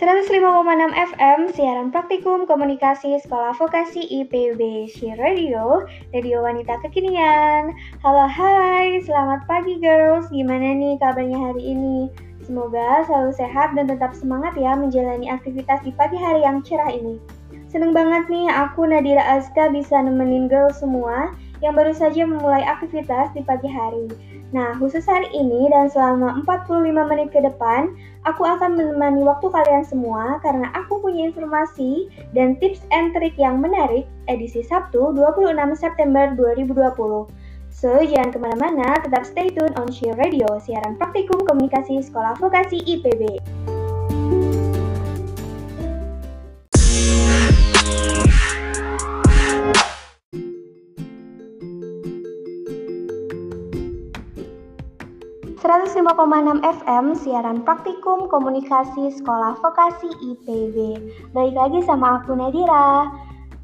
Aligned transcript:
105,6 0.00 0.96
FM, 0.96 1.52
siaran 1.52 1.92
praktikum 1.92 2.48
komunikasi 2.48 3.20
Sekolah 3.20 3.52
Vokasi 3.52 4.00
IPB 4.08 4.88
She 4.88 5.12
Radio, 5.20 5.84
radio 6.16 6.40
wanita 6.40 6.80
kekinian. 6.80 7.76
Halo 8.00 8.24
hai, 8.24 8.96
selamat 9.04 9.44
pagi 9.44 9.76
girls, 9.76 10.24
gimana 10.32 10.72
nih 10.72 10.96
kabarnya 11.04 11.36
hari 11.36 11.76
ini? 11.76 12.08
Semoga 12.40 13.04
selalu 13.04 13.36
sehat 13.36 13.76
dan 13.76 13.92
tetap 13.92 14.16
semangat 14.16 14.56
ya 14.56 14.72
menjalani 14.72 15.28
aktivitas 15.28 15.84
di 15.84 15.92
pagi 15.92 16.16
hari 16.16 16.48
yang 16.48 16.64
cerah 16.64 16.88
ini. 16.88 17.20
Seneng 17.68 17.92
banget 17.92 18.24
nih 18.32 18.48
aku 18.48 18.88
Nadira 18.88 19.20
Azka 19.36 19.68
bisa 19.68 20.00
nemenin 20.00 20.48
girls 20.48 20.80
semua 20.80 21.36
yang 21.60 21.76
baru 21.76 21.92
saja 21.92 22.24
memulai 22.24 22.64
aktivitas 22.64 23.36
di 23.36 23.44
pagi 23.44 23.68
hari. 23.68 24.08
Nah, 24.50 24.74
khusus 24.82 25.06
hari 25.06 25.30
ini 25.30 25.70
dan 25.70 25.86
selama 25.86 26.42
45 26.42 26.90
menit 27.06 27.30
ke 27.30 27.38
depan, 27.38 27.94
aku 28.26 28.42
akan 28.42 28.74
menemani 28.74 29.22
waktu 29.22 29.46
kalian 29.46 29.86
semua 29.86 30.42
karena 30.42 30.66
aku 30.74 30.98
punya 30.98 31.30
informasi 31.30 32.10
dan 32.34 32.58
tips 32.58 32.82
and 32.90 33.14
trik 33.14 33.38
yang 33.38 33.62
menarik 33.62 34.10
edisi 34.26 34.66
Sabtu 34.66 35.14
26 35.14 35.54
September 35.78 36.34
2020. 36.34 37.30
So, 37.70 38.02
jangan 38.02 38.34
ke 38.34 38.38
mana-mana, 38.42 38.98
tetap 38.98 39.22
stay 39.22 39.54
tune 39.54 39.72
on 39.78 39.94
Share 39.94 40.18
Radio, 40.18 40.58
siaran 40.58 40.98
praktikum 40.98 41.46
komunikasi 41.46 42.02
Sekolah 42.02 42.34
Vokasi 42.42 42.82
IPB. 42.82 43.38
105,6 56.20 56.60
FM 56.84 57.04
siaran 57.16 57.64
praktikum 57.64 58.28
komunikasi 58.28 59.08
sekolah 59.08 59.56
vokasi 59.56 60.12
IPB. 60.20 60.76
Balik 61.32 61.56
lagi 61.56 61.80
sama 61.88 62.20
aku 62.20 62.36
Nadira. 62.36 63.08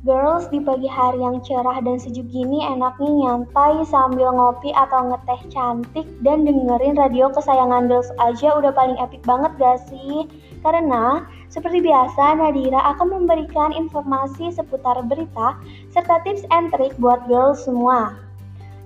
Girls, 0.09 0.49
di 0.49 0.65
pagi 0.65 0.89
hari 0.89 1.21
yang 1.21 1.45
cerah 1.45 1.77
dan 1.85 2.01
sejuk 2.01 2.25
gini 2.33 2.65
enaknya 2.65 3.13
nyantai 3.13 3.85
sambil 3.85 4.33
ngopi 4.33 4.73
atau 4.73 5.05
ngeteh 5.05 5.53
cantik 5.53 6.09
dan 6.25 6.49
dengerin 6.49 6.97
radio 6.97 7.29
kesayangan 7.29 7.93
girls 7.93 8.09
aja 8.25 8.57
udah 8.57 8.73
paling 8.73 8.97
epic 9.05 9.21
banget 9.29 9.53
gak 9.61 9.77
sih? 9.93 10.25
Karena 10.65 11.29
seperti 11.53 11.85
biasa 11.85 12.41
Nadira 12.41 12.81
akan 12.97 13.21
memberikan 13.21 13.77
informasi 13.77 14.49
seputar 14.49 14.97
berita 15.05 15.61
serta 15.93 16.25
tips 16.25 16.49
and 16.49 16.73
trik 16.73 16.97
buat 16.97 17.21
girls 17.29 17.69
semua. 17.69 18.26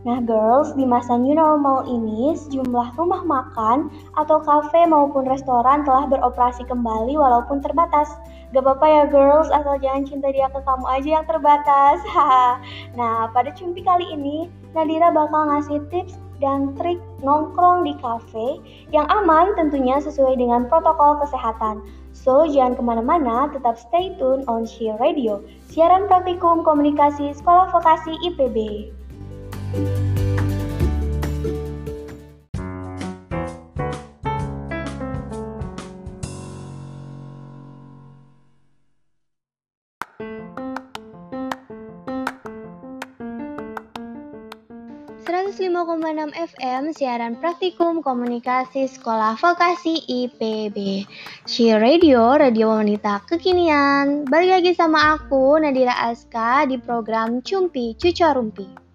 Nah, 0.01 0.17
girls, 0.25 0.73
di 0.81 0.89
masa 0.89 1.21
new 1.21 1.37
normal 1.37 1.85
ini, 1.85 2.33
sejumlah 2.33 2.97
rumah 2.97 3.21
makan 3.21 3.93
atau 4.17 4.41
kafe 4.41 4.89
maupun 4.89 5.29
restoran 5.29 5.85
telah 5.85 6.09
beroperasi 6.09 6.65
kembali 6.65 7.21
walaupun 7.21 7.61
terbatas. 7.61 8.09
Gak 8.57 8.65
apa-apa 8.65 8.87
ya 8.89 9.05
girls, 9.13 9.53
asal 9.53 9.77
jangan 9.77 10.09
cinta 10.09 10.33
dia 10.33 10.49
ke 10.49 10.57
kamu 10.65 10.87
aja 10.89 11.09
yang 11.21 11.27
terbatas. 11.29 12.01
nah, 12.99 13.29
pada 13.29 13.53
cumpi 13.53 13.85
kali 13.85 14.09
ini, 14.17 14.49
Nadira 14.73 15.13
bakal 15.13 15.53
ngasih 15.53 15.85
tips 15.93 16.17
dan 16.41 16.73
trik 16.81 16.97
nongkrong 17.21 17.85
di 17.85 17.93
kafe 18.01 18.57
yang 18.97 19.05
aman 19.13 19.53
tentunya 19.53 20.01
sesuai 20.01 20.41
dengan 20.41 20.65
protokol 20.65 21.21
kesehatan. 21.21 21.85
So, 22.17 22.49
jangan 22.49 22.81
ke 22.81 22.83
mana-mana, 22.83 23.53
tetap 23.53 23.77
stay 23.77 24.17
tune 24.17 24.49
on 24.49 24.65
Share 24.65 24.97
Radio, 24.97 25.45
siaran 25.69 26.09
praktikum 26.09 26.65
komunikasi 26.65 27.37
Sekolah 27.37 27.69
Vokasi 27.69 28.17
IPB. 28.33 28.89
105,6 29.71 30.11
FM 46.35 46.91
siaran 46.91 47.39
praktikum 47.39 48.03
komunikasi 48.03 48.91
sekolah 48.91 49.39
vokasi 49.39 50.03
IPB. 50.03 51.07
She 51.47 51.71
Radio, 51.71 52.35
radio 52.35 52.75
wanita 52.75 53.23
kekinian. 53.23 54.27
Balik 54.27 54.51
lagi 54.59 54.75
sama 54.75 55.15
aku 55.15 55.63
Nadira 55.63 55.95
Aska 56.11 56.67
di 56.67 56.75
program 56.83 57.39
Cumpi 57.39 57.95
Cucorumpi. 57.95 58.90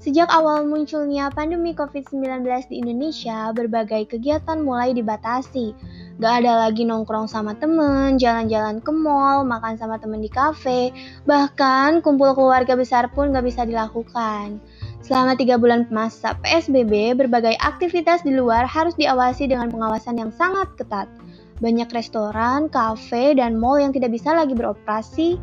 Sejak 0.00 0.32
awal 0.32 0.64
munculnya 0.64 1.28
pandemi 1.28 1.76
COVID-19 1.76 2.40
di 2.72 2.80
Indonesia, 2.80 3.52
berbagai 3.52 4.08
kegiatan 4.08 4.56
mulai 4.64 4.96
dibatasi. 4.96 5.76
Gak 6.16 6.40
ada 6.40 6.56
lagi 6.56 6.88
nongkrong 6.88 7.28
sama 7.28 7.52
temen, 7.60 8.16
jalan-jalan 8.16 8.80
ke 8.80 8.88
mall, 8.96 9.44
makan 9.44 9.76
sama 9.76 10.00
temen 10.00 10.24
di 10.24 10.32
kafe, 10.32 10.88
bahkan 11.28 12.00
kumpul 12.00 12.32
keluarga 12.32 12.80
besar 12.80 13.12
pun 13.12 13.28
gak 13.36 13.44
bisa 13.44 13.68
dilakukan. 13.68 14.56
Selama 15.04 15.36
tiga 15.36 15.60
bulan 15.60 15.84
masa 15.92 16.32
PSBB, 16.40 17.12
berbagai 17.20 17.60
aktivitas 17.60 18.24
di 18.24 18.32
luar 18.32 18.64
harus 18.64 18.96
diawasi 18.96 19.52
dengan 19.52 19.68
pengawasan 19.68 20.16
yang 20.16 20.32
sangat 20.32 20.80
ketat. 20.80 21.12
Banyak 21.60 21.92
restoran, 21.92 22.72
kafe, 22.72 23.36
dan 23.36 23.60
mall 23.60 23.76
yang 23.76 23.92
tidak 23.92 24.16
bisa 24.16 24.32
lagi 24.32 24.56
beroperasi 24.56 25.36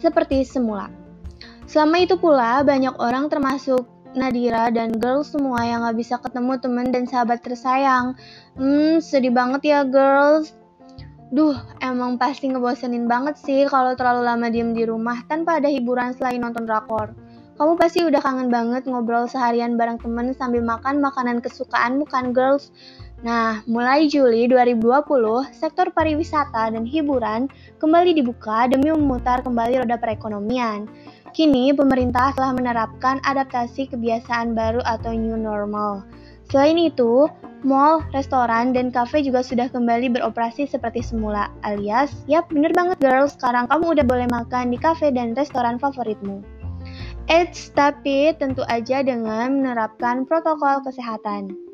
seperti 0.00 0.40
semula. 0.48 0.97
Selama 1.68 2.00
itu 2.00 2.16
pula, 2.16 2.64
banyak 2.64 2.96
orang 2.96 3.28
termasuk 3.28 3.84
Nadira 4.16 4.72
dan 4.72 4.96
girls 4.96 5.36
semua 5.36 5.60
yang 5.68 5.84
gak 5.84 6.00
bisa 6.00 6.16
ketemu 6.16 6.56
temen 6.56 6.88
dan 6.88 7.04
sahabat 7.04 7.44
tersayang. 7.44 8.16
Hmm, 8.56 9.04
sedih 9.04 9.36
banget 9.36 9.68
ya 9.68 9.80
girls. 9.84 10.56
Duh, 11.28 11.52
emang 11.84 12.16
pasti 12.16 12.48
ngebosenin 12.48 13.04
banget 13.04 13.36
sih 13.36 13.68
kalau 13.68 13.92
terlalu 13.92 14.24
lama 14.24 14.48
diem 14.48 14.72
di 14.72 14.88
rumah 14.88 15.20
tanpa 15.28 15.60
ada 15.60 15.68
hiburan 15.68 16.16
selain 16.16 16.40
nonton 16.40 16.64
drakor. 16.64 17.12
Kamu 17.60 17.76
pasti 17.76 18.00
udah 18.00 18.22
kangen 18.22 18.48
banget 18.48 18.88
ngobrol 18.88 19.28
seharian 19.28 19.76
bareng 19.76 20.00
temen 20.00 20.32
sambil 20.32 20.64
makan 20.64 21.04
makanan 21.04 21.44
kesukaanmu 21.44 22.08
kan 22.08 22.32
girls? 22.32 22.72
Nah, 23.18 23.66
mulai 23.66 24.06
Juli 24.06 24.46
2020, 24.46 25.50
sektor 25.50 25.90
pariwisata 25.90 26.70
dan 26.70 26.86
hiburan 26.86 27.50
kembali 27.82 28.14
dibuka 28.14 28.70
demi 28.70 28.94
memutar 28.94 29.42
kembali 29.42 29.82
roda 29.82 29.98
perekonomian. 29.98 30.86
Kini, 31.34 31.74
pemerintah 31.74 32.30
telah 32.38 32.54
menerapkan 32.54 33.18
adaptasi 33.26 33.90
kebiasaan 33.90 34.54
baru 34.54 34.78
atau 34.86 35.10
new 35.18 35.34
normal. 35.34 36.06
Selain 36.46 36.78
itu, 36.78 37.26
mall, 37.66 38.06
restoran, 38.14 38.70
dan 38.70 38.94
kafe 38.94 39.26
juga 39.26 39.42
sudah 39.42 39.66
kembali 39.66 40.14
beroperasi 40.14 40.70
seperti 40.70 41.02
semula, 41.02 41.50
alias, 41.66 42.14
yap 42.30 42.46
bener 42.54 42.70
banget 42.70 43.02
girls, 43.02 43.34
sekarang 43.34 43.66
kamu 43.66 43.98
udah 43.98 44.06
boleh 44.06 44.28
makan 44.30 44.70
di 44.70 44.78
kafe 44.78 45.10
dan 45.10 45.34
restoran 45.34 45.76
favoritmu. 45.76 46.40
Eits, 47.28 47.74
tapi 47.74 48.32
tentu 48.38 48.64
aja 48.70 49.04
dengan 49.04 49.60
menerapkan 49.60 50.24
protokol 50.24 50.80
kesehatan. 50.86 51.67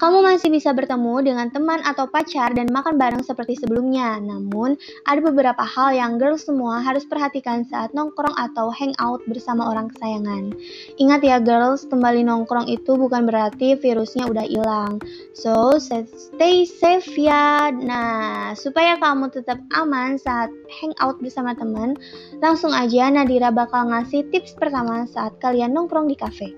Kamu 0.00 0.24
masih 0.24 0.48
bisa 0.48 0.72
bertemu 0.72 1.20
dengan 1.20 1.52
teman 1.52 1.84
atau 1.84 2.08
pacar 2.08 2.56
dan 2.56 2.72
makan 2.72 2.96
bareng 2.96 3.20
seperti 3.20 3.60
sebelumnya. 3.60 4.16
Namun, 4.16 4.80
ada 5.04 5.20
beberapa 5.20 5.60
hal 5.60 5.92
yang 5.92 6.16
girls 6.16 6.48
semua 6.48 6.80
harus 6.80 7.04
perhatikan 7.04 7.68
saat 7.68 7.92
nongkrong 7.92 8.32
atau 8.32 8.72
hangout 8.72 9.20
bersama 9.28 9.68
orang 9.68 9.92
kesayangan. 9.92 10.56
Ingat 10.96 11.20
ya 11.20 11.36
girls, 11.36 11.84
kembali 11.84 12.24
nongkrong 12.24 12.72
itu 12.72 12.96
bukan 12.96 13.28
berarti 13.28 13.76
virusnya 13.76 14.24
udah 14.24 14.48
hilang. 14.48 15.04
So, 15.36 15.76
stay 15.76 16.64
safe 16.64 17.12
ya. 17.20 17.68
Nah, 17.68 18.56
supaya 18.56 18.96
kamu 18.96 19.28
tetap 19.28 19.60
aman 19.76 20.16
saat 20.16 20.48
hangout 20.80 21.20
bersama 21.20 21.52
teman, 21.52 21.92
langsung 22.40 22.72
aja 22.72 23.12
Nadira 23.12 23.52
bakal 23.52 23.92
ngasih 23.92 24.32
tips 24.32 24.56
pertama 24.56 25.04
saat 25.04 25.36
kalian 25.44 25.76
nongkrong 25.76 26.08
di 26.08 26.16
cafe. 26.16 26.56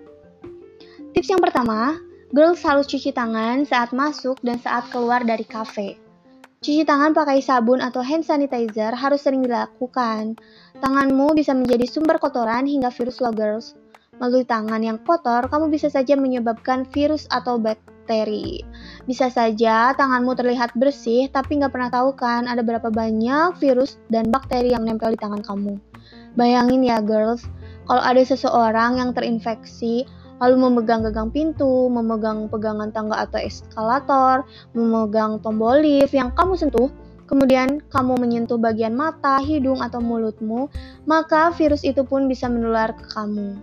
Tips 1.10 1.26
yang 1.26 1.42
pertama, 1.42 1.98
Girls 2.32 2.64
harus 2.64 2.88
cuci 2.88 3.12
tangan 3.12 3.68
saat 3.68 3.92
masuk 3.92 4.40
dan 4.40 4.56
saat 4.56 4.88
keluar 4.88 5.20
dari 5.20 5.44
kafe. 5.44 6.00
Cuci 6.64 6.80
tangan 6.88 7.12
pakai 7.12 7.44
sabun 7.44 7.84
atau 7.84 8.00
hand 8.00 8.24
sanitizer 8.24 8.96
harus 8.96 9.20
sering 9.20 9.44
dilakukan. 9.44 10.40
Tanganmu 10.80 11.36
bisa 11.36 11.52
menjadi 11.52 11.84
sumber 11.84 12.16
kotoran 12.16 12.64
hingga 12.64 12.88
virus 12.88 13.20
loh 13.20 13.36
girls. 13.36 13.76
Melalui 14.16 14.48
tangan 14.48 14.80
yang 14.80 14.96
kotor, 15.04 15.44
kamu 15.44 15.68
bisa 15.68 15.92
saja 15.92 16.16
menyebabkan 16.16 16.88
virus 16.88 17.28
atau 17.28 17.60
bakteri. 17.60 18.64
Bisa 19.04 19.28
saja 19.28 19.92
tanganmu 19.92 20.32
terlihat 20.32 20.72
bersih, 20.72 21.28
tapi 21.28 21.60
nggak 21.60 21.74
pernah 21.74 21.92
tahu 21.92 22.16
kan 22.16 22.48
ada 22.48 22.64
berapa 22.64 22.88
banyak 22.88 23.60
virus 23.60 24.00
dan 24.08 24.32
bakteri 24.32 24.72
yang 24.72 24.88
nempel 24.88 25.12
di 25.12 25.20
tangan 25.20 25.44
kamu. 25.44 25.76
Bayangin 26.32 26.80
ya 26.80 27.04
girls, 27.04 27.44
kalau 27.84 28.00
ada 28.00 28.24
seseorang 28.24 28.96
yang 28.96 29.12
terinfeksi, 29.12 30.08
lalu 30.42 30.58
memegang 30.58 31.06
gagang 31.06 31.30
pintu, 31.30 31.86
memegang 31.86 32.50
pegangan 32.50 32.90
tangga 32.90 33.22
atau 33.22 33.38
eskalator, 33.38 34.42
memegang 34.74 35.38
tombol 35.38 35.78
lift 35.78 36.10
yang 36.10 36.34
kamu 36.34 36.58
sentuh, 36.58 36.90
kemudian 37.30 37.78
kamu 37.94 38.18
menyentuh 38.18 38.58
bagian 38.58 38.98
mata, 38.98 39.38
hidung, 39.38 39.78
atau 39.78 40.02
mulutmu, 40.02 40.66
maka 41.06 41.54
virus 41.54 41.86
itu 41.86 42.02
pun 42.02 42.26
bisa 42.26 42.50
menular 42.50 42.90
ke 42.90 43.06
kamu. 43.14 43.54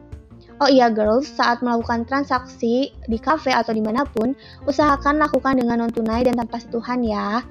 Oh 0.59 0.67
iya 0.67 0.91
girls, 0.91 1.27
saat 1.27 1.63
melakukan 1.63 2.03
transaksi 2.03 2.91
di 3.07 3.17
cafe 3.19 3.51
atau 3.51 3.71
di 3.71 3.79
mana 3.79 4.03
pun, 4.03 4.35
usahakan 4.67 5.19
lakukan 5.19 5.59
dengan 5.59 5.83
non-tunai 5.83 6.27
dan 6.27 6.35
tanpa 6.35 6.59
sentuhan 6.59 6.99
ya. 7.03 7.43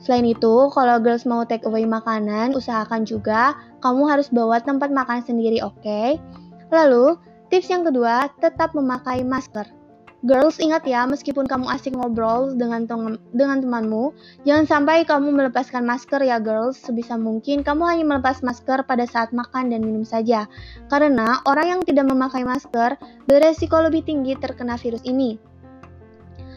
Selain 0.00 0.24
itu, 0.28 0.68
kalau 0.72 1.00
girls 1.00 1.24
mau 1.24 1.48
take 1.48 1.64
away 1.64 1.88
makanan, 1.88 2.52
usahakan 2.52 3.08
juga 3.08 3.56
kamu 3.80 4.04
harus 4.04 4.28
bawa 4.28 4.60
tempat 4.60 4.92
makan 4.92 5.24
sendiri, 5.24 5.64
oke? 5.64 5.80
Okay? 5.80 6.20
Lalu, 6.68 7.16
tips 7.48 7.68
yang 7.70 7.86
kedua, 7.86 8.30
tetap 8.42 8.74
memakai 8.74 9.22
masker. 9.22 9.66
Girls, 10.26 10.58
ingat 10.58 10.82
ya, 10.88 11.06
meskipun 11.06 11.46
kamu 11.46 11.70
asik 11.70 11.94
ngobrol 11.94 12.56
dengan 12.56 12.88
dengan 13.36 13.58
temanmu, 13.62 14.10
jangan 14.42 14.66
sampai 14.66 15.06
kamu 15.06 15.30
melepaskan 15.30 15.86
masker 15.86 16.18
ya, 16.24 16.42
girls. 16.42 16.80
Sebisa 16.80 17.14
mungkin 17.14 17.62
kamu 17.62 17.84
hanya 17.84 18.04
melepas 18.16 18.42
masker 18.42 18.82
pada 18.88 19.06
saat 19.06 19.30
makan 19.30 19.70
dan 19.70 19.86
minum 19.86 20.02
saja. 20.02 20.50
Karena 20.90 21.44
orang 21.46 21.78
yang 21.78 21.80
tidak 21.86 22.10
memakai 22.10 22.42
masker 22.42 22.98
beresiko 23.30 23.78
lebih 23.78 24.02
tinggi 24.02 24.34
terkena 24.40 24.74
virus 24.80 25.04
ini. 25.06 25.38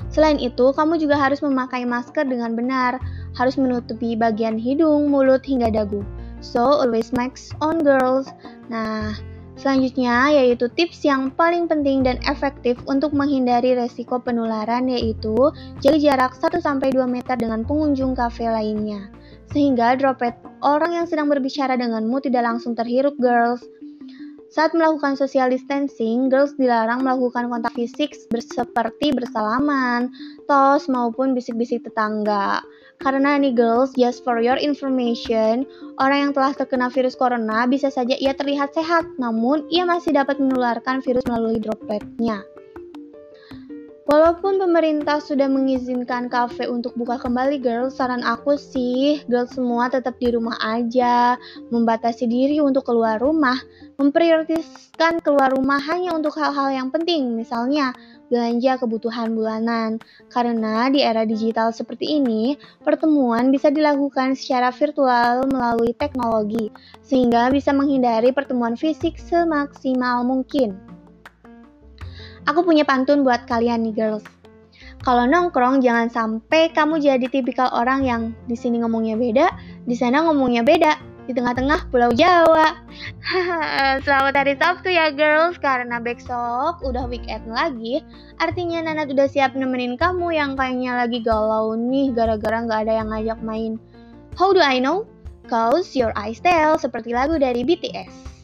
Selain 0.09 0.41
itu, 0.41 0.73
kamu 0.73 0.97
juga 0.97 1.21
harus 1.21 1.43
memakai 1.45 1.85
masker 1.85 2.25
dengan 2.25 2.57
benar, 2.57 2.97
harus 3.37 3.53
menutupi 3.59 4.17
bagian 4.17 4.57
hidung, 4.57 5.13
mulut, 5.13 5.45
hingga 5.45 5.69
dagu. 5.69 6.01
So, 6.41 6.63
always 6.63 7.13
mask 7.13 7.53
on 7.61 7.85
girls. 7.85 8.31
Nah, 8.71 9.13
selanjutnya 9.59 10.31
yaitu 10.31 10.71
tips 10.71 11.03
yang 11.03 11.29
paling 11.35 11.67
penting 11.67 12.01
dan 12.01 12.15
efektif 12.25 12.79
untuk 12.87 13.11
menghindari 13.11 13.75
resiko 13.75 14.17
penularan 14.17 14.87
yaitu 14.87 15.35
jaga 15.83 15.99
jarak 15.99 16.31
1-2 16.33 16.95
meter 17.05 17.35
dengan 17.35 17.67
pengunjung 17.67 18.15
kafe 18.15 18.47
lainnya. 18.47 19.11
Sehingga 19.51 19.99
droplet 19.99 20.33
orang 20.63 21.03
yang 21.03 21.05
sedang 21.05 21.27
berbicara 21.27 21.75
denganmu 21.75 22.23
tidak 22.23 22.47
langsung 22.47 22.73
terhirup 22.73 23.17
girls. 23.19 23.61
Saat 24.49 24.73
melakukan 24.73 25.13
social 25.13 25.53
distancing, 25.53 26.25
girls 26.25 26.57
dilarang 26.57 27.05
melakukan 27.05 27.53
kontak 27.53 27.69
fisik 27.77 28.17
seperti 28.33 29.13
bersalaman, 29.13 30.09
tos, 30.49 30.89
maupun 30.89 31.37
bisik-bisik 31.37 31.85
tetangga. 31.85 32.65
Karena 32.99 33.39
nih 33.39 33.55
girls, 33.55 33.95
just 33.95 34.27
for 34.27 34.43
your 34.43 34.59
information, 34.59 35.63
orang 36.03 36.29
yang 36.29 36.33
telah 36.35 36.51
terkena 36.51 36.91
virus 36.91 37.15
corona 37.15 37.63
bisa 37.63 37.87
saja 37.87 38.11
ia 38.19 38.35
terlihat 38.35 38.75
sehat, 38.75 39.07
namun 39.15 39.63
ia 39.71 39.87
masih 39.87 40.11
dapat 40.11 40.35
menularkan 40.35 40.99
virus 40.99 41.23
melalui 41.23 41.63
dropletnya. 41.63 42.43
Walaupun 44.09 44.57
pemerintah 44.57 45.21
sudah 45.21 45.45
mengizinkan 45.45 46.33
kafe 46.33 46.65
untuk 46.65 46.97
buka 46.97 47.21
kembali 47.21 47.61
girls, 47.61 47.93
saran 47.93 48.25
aku 48.25 48.57
sih 48.57 49.21
girls 49.29 49.53
semua 49.53 49.85
tetap 49.85 50.17
di 50.17 50.33
rumah 50.33 50.57
aja, 50.65 51.37
membatasi 51.69 52.25
diri 52.25 52.57
untuk 52.57 52.89
keluar 52.89 53.21
rumah, 53.21 53.61
memprioritaskan 54.01 55.21
keluar 55.21 55.53
rumah 55.53 55.77
hanya 55.85 56.17
untuk 56.17 56.33
hal-hal 56.41 56.73
yang 56.73 56.89
penting, 56.89 57.37
misalnya 57.37 57.93
belanja 58.33 58.81
kebutuhan 58.81 59.37
bulanan. 59.37 60.01
Karena 60.33 60.89
di 60.89 61.05
era 61.05 61.21
digital 61.21 61.69
seperti 61.69 62.17
ini, 62.17 62.57
pertemuan 62.81 63.53
bisa 63.53 63.69
dilakukan 63.69 64.33
secara 64.33 64.73
virtual 64.73 65.45
melalui 65.53 65.93
teknologi, 65.93 66.73
sehingga 67.05 67.53
bisa 67.53 67.69
menghindari 67.77 68.33
pertemuan 68.33 68.73
fisik 68.73 69.21
semaksimal 69.21 70.25
mungkin. 70.25 70.98
Aku 72.49 72.65
punya 72.65 72.81
pantun 72.81 73.21
buat 73.21 73.45
kalian 73.45 73.85
nih 73.85 73.93
girls. 73.93 74.25
Kalau 75.05 75.29
nongkrong 75.29 75.85
jangan 75.85 76.09
sampai 76.09 76.73
kamu 76.73 76.97
jadi 76.97 77.29
tipikal 77.29 77.69
orang 77.69 78.01
yang 78.01 78.21
di 78.49 78.57
sini 78.57 78.81
ngomongnya 78.81 79.13
beda, 79.21 79.47
di 79.85 79.93
sana 79.93 80.25
ngomongnya 80.25 80.65
beda, 80.65 80.97
di 81.29 81.37
tengah-tengah 81.37 81.93
Pulau 81.93 82.09
Jawa. 82.09 82.73
Selamat 84.03 84.33
hari 84.33 84.57
Sabtu 84.57 84.89
ya 84.89 85.13
girls, 85.13 85.61
karena 85.61 86.01
besok 86.01 86.81
udah 86.81 87.05
weekend 87.05 87.45
lagi. 87.53 88.01
Artinya 88.41 88.81
Nana 88.81 89.05
udah 89.05 89.29
siap 89.29 89.53
nemenin 89.53 89.93
kamu 89.93 90.33
yang 90.33 90.57
kayaknya 90.57 91.05
lagi 91.05 91.21
galau 91.21 91.77
nih 91.77 92.09
gara-gara 92.17 92.65
nggak 92.65 92.81
ada 92.89 92.93
yang 92.97 93.13
ngajak 93.13 93.39
main. 93.45 93.77
How 94.33 94.57
do 94.57 94.59
I 94.59 94.81
know? 94.81 95.05
Cause 95.45 95.93
your 95.93 96.17
eyes 96.17 96.41
tell 96.41 96.81
seperti 96.81 97.13
lagu 97.13 97.37
dari 97.37 97.61
BTS. 97.61 98.38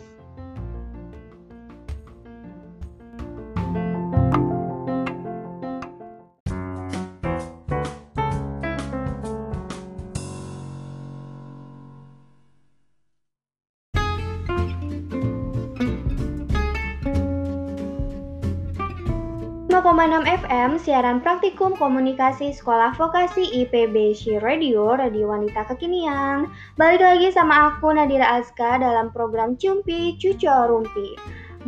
105,6 19.86 20.26
FM 20.50 20.82
siaran 20.82 21.22
praktikum 21.22 21.78
komunikasi 21.78 22.50
Sekolah 22.58 22.98
Vokasi 22.98 23.46
IPB 23.62 24.18
Shi 24.18 24.42
Radio, 24.42 24.98
Radio 24.98 25.30
Wanita 25.30 25.62
Kekinian. 25.70 26.50
Balik 26.74 27.06
lagi 27.06 27.30
sama 27.30 27.70
aku 27.70 27.94
Nadira 27.94 28.42
Azka 28.42 28.82
dalam 28.82 29.14
program 29.14 29.54
Cumpi 29.54 30.18
Cuco 30.18 30.50
Rumpi. 30.66 31.14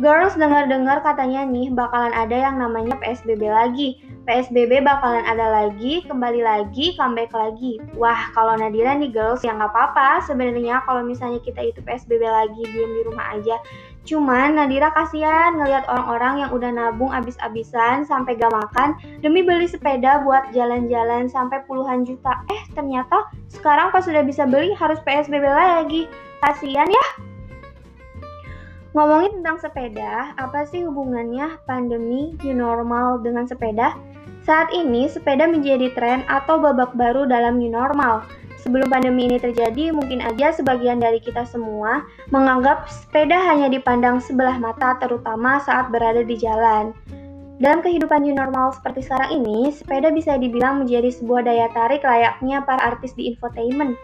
Girls 0.02 0.34
dengar-dengar 0.34 0.98
katanya 1.06 1.46
nih 1.46 1.70
bakalan 1.70 2.10
ada 2.10 2.34
yang 2.34 2.58
namanya 2.58 2.98
PSBB 2.98 3.54
lagi. 3.54 4.02
PSBB 4.28 4.84
bakalan 4.84 5.24
ada 5.24 5.48
lagi, 5.48 6.04
kembali 6.04 6.44
lagi, 6.44 6.92
comeback 7.00 7.32
lagi. 7.32 7.80
Wah, 7.96 8.28
kalau 8.36 8.60
Nadira 8.60 8.92
nih 8.92 9.08
girls 9.08 9.40
ya 9.40 9.56
nggak 9.56 9.72
apa-apa 9.72 10.20
sebenarnya 10.28 10.84
kalau 10.84 11.00
misalnya 11.00 11.40
kita 11.40 11.64
itu 11.64 11.80
PSBB 11.80 12.28
lagi 12.28 12.60
diem 12.68 12.92
di 12.92 13.02
rumah 13.08 13.32
aja. 13.32 13.56
Cuman 14.04 14.60
Nadira 14.60 14.92
kasihan 14.92 15.56
ngelihat 15.56 15.88
orang-orang 15.88 16.44
yang 16.44 16.50
udah 16.52 16.68
nabung 16.68 17.08
abis-abisan 17.08 18.04
sampai 18.04 18.36
gak 18.36 18.52
makan 18.52 19.00
demi 19.24 19.40
beli 19.40 19.64
sepeda 19.64 20.20
buat 20.20 20.52
jalan-jalan 20.52 21.32
sampai 21.32 21.64
puluhan 21.64 22.04
juta. 22.04 22.36
Eh 22.52 22.62
ternyata 22.76 23.32
sekarang 23.48 23.88
pas 23.96 24.04
sudah 24.04 24.20
bisa 24.20 24.44
beli 24.44 24.76
harus 24.76 25.00
PSBB 25.08 25.40
lagi. 25.48 26.04
Kasihan 26.44 26.84
ya. 26.84 27.27
Ngomongin 28.98 29.30
tentang 29.30 29.62
sepeda, 29.62 30.34
apa 30.42 30.66
sih 30.66 30.82
hubungannya 30.82 31.62
pandemi 31.70 32.34
new 32.42 32.50
normal 32.50 33.22
dengan 33.22 33.46
sepeda? 33.46 33.94
Saat 34.42 34.74
ini 34.74 35.06
sepeda 35.06 35.46
menjadi 35.46 35.94
tren 35.94 36.26
atau 36.26 36.58
babak 36.58 36.98
baru 36.98 37.22
dalam 37.22 37.62
new 37.62 37.70
normal. 37.70 38.26
Sebelum 38.58 38.90
pandemi 38.90 39.30
ini 39.30 39.38
terjadi, 39.38 39.94
mungkin 39.94 40.18
aja 40.18 40.50
sebagian 40.50 40.98
dari 40.98 41.22
kita 41.22 41.46
semua 41.46 42.02
menganggap 42.34 42.90
sepeda 42.90 43.38
hanya 43.38 43.70
dipandang 43.70 44.18
sebelah 44.18 44.58
mata, 44.58 44.98
terutama 44.98 45.62
saat 45.62 45.94
berada 45.94 46.26
di 46.26 46.34
jalan. 46.34 46.90
Dalam 47.62 47.86
kehidupan 47.86 48.26
new 48.26 48.34
normal 48.34 48.74
seperti 48.74 49.06
sekarang 49.06 49.30
ini, 49.30 49.70
sepeda 49.70 50.10
bisa 50.10 50.34
dibilang 50.42 50.82
menjadi 50.82 51.14
sebuah 51.14 51.46
daya 51.46 51.70
tarik 51.70 52.02
layaknya 52.02 52.66
para 52.66 52.82
artis 52.82 53.14
di 53.14 53.30
infotainment. 53.30 53.94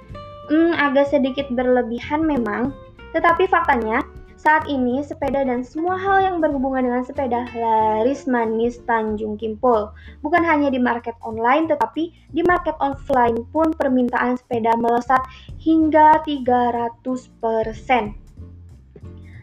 Hmm, 0.54 0.70
agak 0.78 1.10
sedikit 1.10 1.50
berlebihan 1.50 2.22
memang, 2.22 2.70
tetapi 3.10 3.50
faktanya, 3.50 4.06
saat 4.44 4.68
ini, 4.68 5.00
sepeda 5.00 5.40
dan 5.40 5.64
semua 5.64 5.96
hal 5.96 6.20
yang 6.20 6.36
berhubungan 6.36 6.84
dengan 6.84 7.00
sepeda 7.00 7.48
laris 7.56 8.28
manis 8.28 8.76
Tanjung 8.84 9.40
Kimpul. 9.40 9.88
Bukan 10.20 10.44
hanya 10.44 10.68
di 10.68 10.76
market 10.76 11.16
online, 11.24 11.64
tetapi 11.64 12.12
di 12.12 12.44
market 12.44 12.76
offline 12.76 13.40
pun 13.56 13.72
permintaan 13.72 14.36
sepeda 14.36 14.76
melesat 14.76 15.24
hingga 15.56 16.20
300%. 16.28 16.76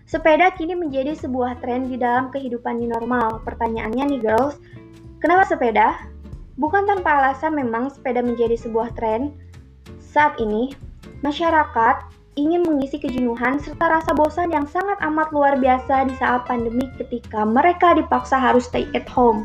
Sepeda 0.06 0.54
kini 0.54 0.78
menjadi 0.78 1.18
sebuah 1.18 1.58
tren 1.66 1.90
di 1.90 1.98
dalam 1.98 2.30
kehidupan 2.30 2.78
new 2.78 2.94
normal. 2.94 3.42
Pertanyaannya 3.42 4.06
nih 4.06 4.22
girls, 4.22 4.62
kenapa 5.18 5.50
sepeda? 5.50 5.98
Bukan 6.62 6.86
tanpa 6.86 7.18
alasan 7.18 7.58
memang 7.58 7.90
sepeda 7.90 8.22
menjadi 8.22 8.54
sebuah 8.54 8.94
tren. 8.94 9.34
Saat 9.98 10.38
ini, 10.38 10.78
masyarakat 11.26 12.21
ingin 12.40 12.64
mengisi 12.64 12.96
kejenuhan 12.96 13.60
serta 13.60 14.00
rasa 14.00 14.16
bosan 14.16 14.56
yang 14.56 14.64
sangat 14.64 14.96
amat 15.04 15.36
luar 15.36 15.60
biasa 15.60 16.08
di 16.08 16.16
saat 16.16 16.48
pandemi 16.48 16.88
ketika 16.96 17.44
mereka 17.44 17.92
dipaksa 17.92 18.40
harus 18.40 18.68
stay 18.72 18.88
at 18.96 19.08
home. 19.12 19.44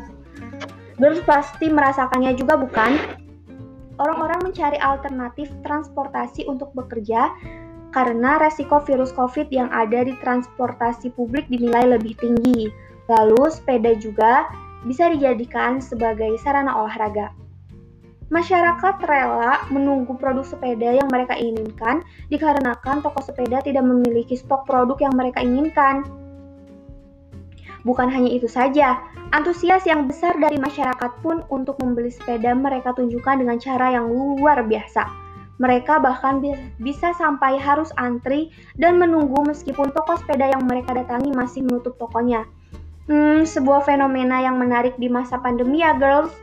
Girls 0.97 1.21
pasti 1.27 1.67
merasakannya 1.67 2.33
juga 2.39 2.57
bukan? 2.57 2.97
Orang-orang 3.97 4.49
mencari 4.49 4.77
alternatif 4.77 5.49
transportasi 5.65 6.45
untuk 6.45 6.69
bekerja 6.77 7.33
karena 7.91 8.37
resiko 8.37 8.77
virus 8.85 9.09
COVID 9.13 9.49
yang 9.49 9.69
ada 9.73 10.05
di 10.05 10.13
transportasi 10.21 11.13
publik 11.17 11.49
dinilai 11.49 11.97
lebih 11.97 12.13
tinggi. 12.17 12.69
Lalu 13.09 13.49
sepeda 13.49 13.97
juga 13.97 14.47
bisa 14.85 15.09
dijadikan 15.09 15.81
sebagai 15.81 16.37
sarana 16.41 16.77
olahraga. 16.77 17.33
Masyarakat 18.27 18.95
rela 19.07 19.63
menunggu 19.71 20.19
produk 20.19 20.43
sepeda 20.43 20.99
yang 20.99 21.07
mereka 21.07 21.39
inginkan 21.39 22.03
dikarenakan 22.27 22.99
toko 22.99 23.23
sepeda 23.23 23.63
tidak 23.63 23.87
memiliki 23.87 24.35
stok 24.35 24.67
produk 24.67 24.99
yang 24.99 25.15
mereka 25.15 25.39
inginkan. 25.39 26.03
Bukan 27.87 28.11
hanya 28.11 28.27
itu 28.27 28.51
saja, 28.51 28.99
antusias 29.31 29.87
yang 29.87 30.11
besar 30.11 30.35
dari 30.35 30.59
masyarakat 30.59 31.23
pun 31.23 31.47
untuk 31.47 31.79
membeli 31.79 32.11
sepeda 32.11 32.51
mereka 32.51 32.91
tunjukkan 32.91 33.39
dengan 33.39 33.55
cara 33.63 33.95
yang 33.95 34.11
luar 34.11 34.59
biasa. 34.67 35.07
Mereka 35.57 36.03
bahkan 36.03 36.43
bisa 36.83 37.15
sampai 37.15 37.55
harus 37.55 37.89
antri 37.95 38.51
dan 38.75 38.99
menunggu 38.99 39.39
meskipun 39.47 39.95
toko 39.95 40.19
sepeda 40.19 40.51
yang 40.51 40.67
mereka 40.67 40.93
datangi 40.99 41.31
masih 41.31 41.63
menutup 41.63 41.95
tokonya. 41.95 42.43
Hmm, 43.07 43.47
sebuah 43.47 43.87
fenomena 43.87 44.43
yang 44.43 44.59
menarik 44.59 44.99
di 44.99 45.07
masa 45.07 45.39
pandemi 45.39 45.79
ya, 45.79 45.95
girls. 45.95 46.35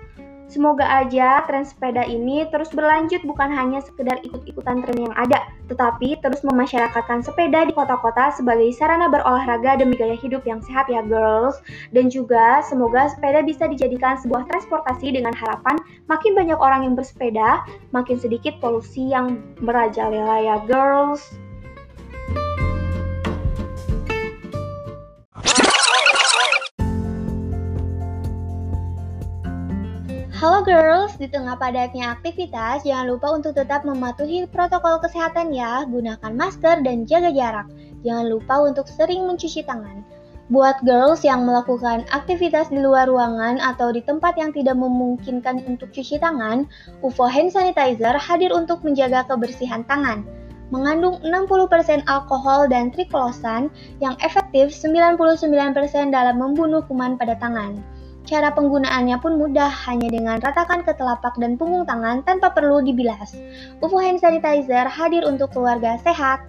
Semoga 0.45 0.85
aja 0.85 1.41
tren 1.49 1.65
sepeda 1.65 2.05
ini 2.05 2.45
terus 2.53 2.69
berlanjut 2.69 3.25
bukan 3.25 3.49
hanya 3.49 3.81
sekedar 3.81 4.21
ikut-ikutan 4.23 4.85
tren 4.85 5.09
yang 5.09 5.15
ada, 5.17 5.49
tetapi 5.73 6.21
terus 6.21 6.45
memasyarakatkan 6.45 7.25
sepeda 7.25 7.65
di 7.65 7.73
kota-kota 7.73 8.29
sebagai 8.37 8.69
sarana 8.77 9.09
berolahraga 9.09 9.81
demi 9.81 9.97
gaya 9.97 10.15
hidup 10.15 10.45
yang 10.45 10.61
sehat 10.61 10.87
ya 10.93 11.01
girls. 11.01 11.59
Dan 11.97 12.13
juga 12.13 12.61
semoga 12.61 13.09
sepeda 13.09 13.41
bisa 13.41 13.65
dijadikan 13.67 14.21
sebuah 14.21 14.45
transportasi 14.53 15.17
dengan 15.17 15.33
harapan 15.33 15.81
makin 16.13 16.37
banyak 16.37 16.61
orang 16.61 16.85
yang 16.85 16.95
bersepeda, 16.95 17.65
makin 17.97 18.21
sedikit 18.21 18.61
polusi 18.61 19.11
yang 19.11 19.41
merajalela 19.65 20.45
ya 20.45 20.57
girls. 20.69 21.35
Halo 30.45 30.61
girls, 30.61 31.17
di 31.17 31.25
tengah 31.25 31.57
padatnya 31.57 32.13
aktivitas, 32.13 32.85
jangan 32.85 33.17
lupa 33.17 33.33
untuk 33.33 33.57
tetap 33.57 33.81
mematuhi 33.81 34.45
protokol 34.45 35.01
kesehatan 35.01 35.57
ya. 35.57 35.89
Gunakan 35.89 36.37
masker 36.37 36.85
dan 36.85 37.09
jaga 37.09 37.33
jarak. 37.33 37.65
Jangan 38.05 38.29
lupa 38.29 38.61
untuk 38.61 38.85
sering 38.85 39.25
mencuci 39.25 39.65
tangan. 39.65 40.05
Buat 40.53 40.85
girls 40.85 41.25
yang 41.25 41.49
melakukan 41.49 42.05
aktivitas 42.13 42.69
di 42.69 42.77
luar 42.77 43.09
ruangan 43.09 43.57
atau 43.57 43.89
di 43.89 44.05
tempat 44.05 44.37
yang 44.37 44.53
tidak 44.53 44.77
memungkinkan 44.77 45.65
untuk 45.65 45.89
cuci 45.97 46.21
tangan, 46.21 46.69
UFO 47.01 47.25
Hand 47.25 47.57
Sanitizer 47.57 48.13
hadir 48.13 48.53
untuk 48.53 48.85
menjaga 48.85 49.25
kebersihan 49.25 49.81
tangan. 49.89 50.29
Mengandung 50.69 51.25
60% 51.25 52.05
alkohol 52.05 52.69
dan 52.69 52.93
triklosan 52.93 53.73
yang 54.05 54.13
efektif 54.21 54.77
99% 54.77 55.17
dalam 56.13 56.37
membunuh 56.37 56.85
kuman 56.85 57.17
pada 57.17 57.33
tangan. 57.41 57.81
Cara 58.35 58.50
penggunaannya 58.50 59.23
pun 59.23 59.38
mudah, 59.38 59.71
hanya 59.87 60.11
dengan 60.11 60.43
ratakan 60.43 60.83
ke 60.83 60.91
telapak 60.99 61.38
dan 61.38 61.55
punggung 61.55 61.87
tangan 61.87 62.26
tanpa 62.26 62.50
perlu 62.50 62.83
dibilas. 62.83 63.31
UFO 63.79 64.03
Hand 64.03 64.19
Sanitizer 64.19 64.91
hadir 64.91 65.23
untuk 65.23 65.55
keluarga 65.55 65.95
sehat. 66.03 66.43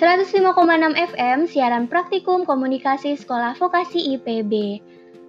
...105,6 0.00 0.40
FM 1.12 1.44
siaran 1.52 1.84
praktikum 1.84 2.48
komunikasi 2.48 3.20
sekolah 3.20 3.60
vokasi 3.60 4.16
IPB. 4.16 4.80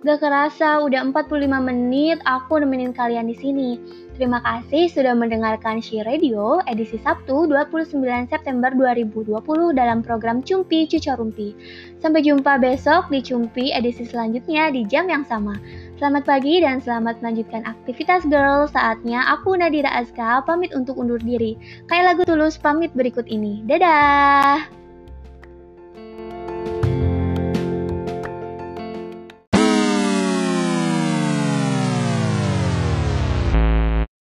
Gak 0.08 0.24
kerasa 0.24 0.80
udah 0.80 1.04
45 1.12 1.36
menit 1.68 2.24
aku 2.24 2.64
nemenin 2.64 2.96
kalian 2.96 3.28
di 3.28 3.36
sini. 3.36 3.72
Terima 4.20 4.44
kasih 4.44 4.92
sudah 4.92 5.16
mendengarkan 5.16 5.80
She 5.80 6.04
Radio 6.04 6.60
edisi 6.68 7.00
Sabtu 7.00 7.48
29 7.48 7.96
September 8.28 8.68
2020 8.76 9.32
dalam 9.72 10.04
program 10.04 10.44
Cumpi 10.44 10.84
Cucorumpi. 10.92 11.56
Sampai 12.04 12.28
jumpa 12.28 12.60
besok 12.60 13.08
di 13.08 13.24
Cumpi 13.24 13.72
edisi 13.72 14.04
selanjutnya 14.04 14.76
di 14.76 14.84
jam 14.92 15.08
yang 15.08 15.24
sama. 15.24 15.56
Selamat 15.96 16.28
pagi 16.28 16.60
dan 16.60 16.84
selamat 16.84 17.24
melanjutkan 17.24 17.64
aktivitas 17.64 18.28
girl. 18.28 18.68
Saatnya 18.68 19.24
aku 19.40 19.56
Nadira 19.56 19.96
Azka 19.96 20.44
pamit 20.44 20.76
untuk 20.76 21.00
undur 21.00 21.24
diri. 21.24 21.56
Kayak 21.88 22.12
lagu 22.12 22.28
tulus 22.28 22.60
pamit 22.60 22.92
berikut 22.92 23.24
ini. 23.32 23.64
Dadah! 23.64 24.79